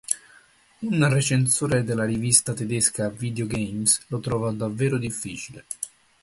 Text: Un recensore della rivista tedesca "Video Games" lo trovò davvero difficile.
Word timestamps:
Un 0.79 1.07
recensore 1.07 1.83
della 1.83 2.05
rivista 2.05 2.55
tedesca 2.55 3.07
"Video 3.09 3.45
Games" 3.45 4.01
lo 4.07 4.19
trovò 4.19 4.49
davvero 4.51 4.97
difficile. 4.97 5.63